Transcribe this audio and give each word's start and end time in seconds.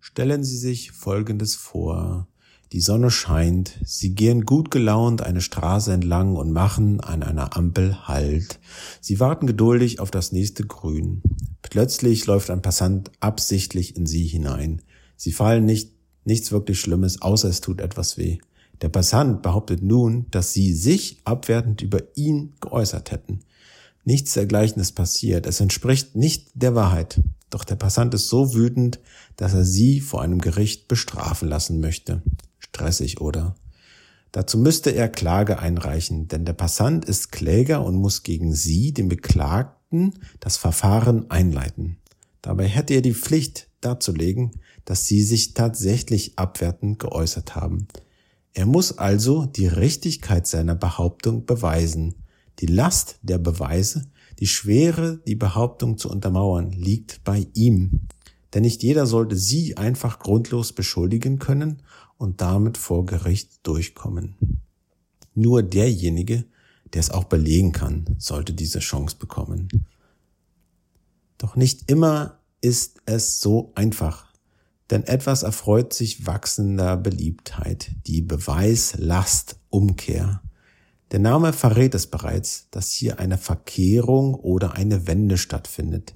Stellen 0.00 0.42
Sie 0.42 0.56
sich 0.56 0.92
Folgendes 0.92 1.54
vor. 1.54 2.26
Die 2.72 2.80
Sonne 2.80 3.10
scheint, 3.10 3.78
Sie 3.84 4.14
gehen 4.14 4.46
gut 4.46 4.70
gelaunt 4.70 5.22
eine 5.22 5.40
Straße 5.40 5.92
entlang 5.92 6.36
und 6.36 6.52
machen 6.52 7.00
an 7.00 7.22
einer 7.22 7.56
Ampel 7.56 8.08
Halt. 8.08 8.60
Sie 9.00 9.20
warten 9.20 9.46
geduldig 9.46 10.00
auf 10.00 10.10
das 10.10 10.32
nächste 10.32 10.66
Grün. 10.66 11.22
Plötzlich 11.62 12.26
läuft 12.26 12.50
ein 12.50 12.62
Passant 12.62 13.10
absichtlich 13.20 13.96
in 13.96 14.06
Sie 14.06 14.26
hinein. 14.26 14.82
Sie 15.16 15.32
fallen 15.32 15.66
nicht, 15.66 15.92
nichts 16.24 16.50
wirklich 16.50 16.80
Schlimmes, 16.80 17.20
außer 17.20 17.48
es 17.48 17.60
tut 17.60 17.80
etwas 17.80 18.16
weh. 18.16 18.38
Der 18.80 18.88
Passant 18.88 19.42
behauptet 19.42 19.82
nun, 19.82 20.26
dass 20.30 20.54
Sie 20.54 20.72
sich 20.72 21.18
abwertend 21.24 21.82
über 21.82 22.00
ihn 22.14 22.54
geäußert 22.60 23.10
hätten. 23.10 23.40
Nichts 24.04 24.32
dergleichen 24.32 24.80
ist 24.80 24.92
passiert. 24.92 25.46
Es 25.46 25.60
entspricht 25.60 26.16
nicht 26.16 26.48
der 26.54 26.74
Wahrheit. 26.74 27.20
Doch 27.50 27.64
der 27.64 27.76
Passant 27.76 28.14
ist 28.14 28.28
so 28.28 28.54
wütend, 28.54 29.00
dass 29.36 29.54
er 29.54 29.64
Sie 29.64 30.00
vor 30.00 30.22
einem 30.22 30.40
Gericht 30.40 30.88
bestrafen 30.88 31.48
lassen 31.48 31.80
möchte. 31.80 32.22
Stressig, 32.58 33.20
oder? 33.20 33.56
Dazu 34.32 34.58
müsste 34.58 34.90
er 34.90 35.08
Klage 35.08 35.58
einreichen, 35.58 36.28
denn 36.28 36.44
der 36.44 36.52
Passant 36.52 37.04
ist 37.04 37.32
Kläger 37.32 37.84
und 37.84 37.96
muss 37.96 38.22
gegen 38.22 38.54
Sie, 38.54 38.92
den 38.92 39.08
Beklagten, 39.08 40.14
das 40.38 40.56
Verfahren 40.56 41.28
einleiten. 41.30 41.96
Dabei 42.40 42.68
hätte 42.68 42.94
er 42.94 43.02
die 43.02 43.14
Pflicht 43.14 43.68
darzulegen, 43.80 44.52
dass 44.84 45.06
Sie 45.06 45.22
sich 45.22 45.54
tatsächlich 45.54 46.38
abwertend 46.38 47.00
geäußert 47.00 47.56
haben. 47.56 47.88
Er 48.54 48.66
muss 48.66 48.98
also 48.98 49.46
die 49.46 49.66
Richtigkeit 49.66 50.46
seiner 50.46 50.74
Behauptung 50.74 51.44
beweisen. 51.44 52.14
Die 52.60 52.66
Last 52.66 53.18
der 53.22 53.38
Beweise, 53.38 54.10
die 54.38 54.46
Schwere, 54.46 55.20
die 55.26 55.34
Behauptung 55.34 55.98
zu 55.98 56.10
untermauern, 56.10 56.72
liegt 56.72 57.24
bei 57.24 57.46
ihm. 57.54 58.08
Denn 58.52 58.62
nicht 58.62 58.82
jeder 58.82 59.06
sollte 59.06 59.36
Sie 59.36 59.76
einfach 59.76 60.18
grundlos 60.18 60.72
beschuldigen 60.72 61.38
können 61.38 61.82
und 62.18 62.40
damit 62.40 62.76
vor 62.76 63.06
Gericht 63.06 63.66
durchkommen. 63.66 64.36
Nur 65.34 65.62
derjenige, 65.62 66.44
der 66.92 67.00
es 67.00 67.10
auch 67.10 67.24
belegen 67.24 67.72
kann, 67.72 68.04
sollte 68.18 68.52
diese 68.52 68.80
Chance 68.80 69.16
bekommen. 69.18 69.68
Doch 71.38 71.56
nicht 71.56 71.90
immer 71.90 72.40
ist 72.60 73.00
es 73.06 73.40
so 73.40 73.72
einfach, 73.74 74.26
denn 74.90 75.04
etwas 75.04 75.44
erfreut 75.44 75.94
sich 75.94 76.26
wachsender 76.26 76.98
Beliebtheit, 76.98 77.92
die 78.06 78.20
Beweislastumkehr. 78.20 80.42
Der 81.10 81.18
Name 81.18 81.52
verrät 81.52 81.94
es 81.94 82.06
bereits, 82.06 82.68
dass 82.70 82.92
hier 82.92 83.18
eine 83.18 83.36
Verkehrung 83.36 84.34
oder 84.34 84.74
eine 84.74 85.08
Wende 85.08 85.38
stattfindet. 85.38 86.12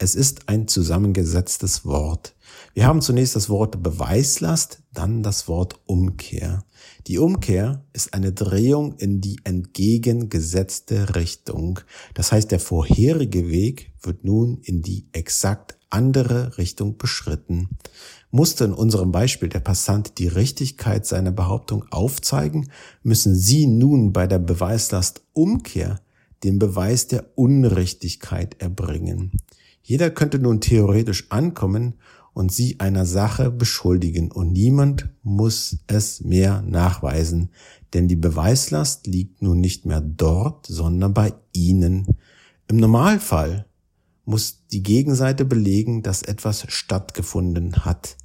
Es 0.00 0.14
ist 0.14 0.48
ein 0.48 0.68
zusammengesetztes 0.68 1.84
Wort. 1.84 2.36
Wir 2.72 2.86
haben 2.86 3.00
zunächst 3.00 3.34
das 3.34 3.48
Wort 3.48 3.82
Beweislast, 3.82 4.80
dann 4.94 5.24
das 5.24 5.48
Wort 5.48 5.80
Umkehr. 5.86 6.64
Die 7.08 7.18
Umkehr 7.18 7.84
ist 7.92 8.14
eine 8.14 8.32
Drehung 8.32 8.94
in 8.98 9.20
die 9.20 9.40
entgegengesetzte 9.42 11.16
Richtung. 11.16 11.80
Das 12.14 12.30
heißt, 12.30 12.52
der 12.52 12.60
vorherige 12.60 13.48
Weg 13.48 13.90
wird 14.00 14.22
nun 14.22 14.58
in 14.62 14.82
die 14.82 15.08
exakt 15.10 15.76
andere 15.90 16.58
Richtung 16.58 16.96
beschritten. 16.96 17.68
Musste 18.30 18.66
in 18.66 18.74
unserem 18.74 19.10
Beispiel 19.10 19.48
der 19.48 19.60
Passant 19.60 20.18
die 20.18 20.28
Richtigkeit 20.28 21.06
seiner 21.06 21.32
Behauptung 21.32 21.86
aufzeigen, 21.90 22.70
müssen 23.02 23.34
Sie 23.34 23.66
nun 23.66 24.12
bei 24.12 24.28
der 24.28 24.38
Beweislastumkehr 24.38 26.00
den 26.44 26.60
Beweis 26.60 27.08
der 27.08 27.26
Unrichtigkeit 27.34 28.60
erbringen. 28.60 29.32
Jeder 29.88 30.10
könnte 30.10 30.38
nun 30.38 30.60
theoretisch 30.60 31.30
ankommen 31.30 31.94
und 32.34 32.52
sie 32.52 32.78
einer 32.78 33.06
Sache 33.06 33.50
beschuldigen 33.50 34.30
und 34.30 34.52
niemand 34.52 35.08
muss 35.22 35.78
es 35.86 36.20
mehr 36.20 36.60
nachweisen, 36.60 37.48
denn 37.94 38.06
die 38.06 38.14
Beweislast 38.14 39.06
liegt 39.06 39.40
nun 39.40 39.60
nicht 39.60 39.86
mehr 39.86 40.02
dort, 40.02 40.66
sondern 40.66 41.14
bei 41.14 41.32
Ihnen. 41.54 42.18
Im 42.68 42.76
Normalfall 42.76 43.64
muss 44.26 44.66
die 44.70 44.82
Gegenseite 44.82 45.46
belegen, 45.46 46.02
dass 46.02 46.20
etwas 46.20 46.66
stattgefunden 46.68 47.86
hat. 47.86 48.18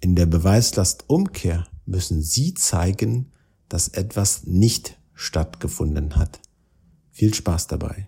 In 0.00 0.16
der 0.16 0.26
Beweislastumkehr 0.26 1.66
müssen 1.86 2.20
Sie 2.20 2.52
zeigen, 2.52 3.32
dass 3.70 3.88
etwas 3.88 4.44
nicht 4.44 4.98
stattgefunden 5.14 6.16
hat. 6.16 6.40
Viel 7.10 7.32
Spaß 7.32 7.68
dabei. 7.68 8.06